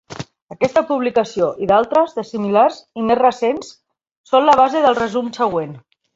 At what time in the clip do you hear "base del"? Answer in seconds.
4.63-4.99